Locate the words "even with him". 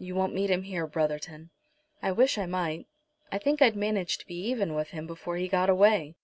4.48-5.06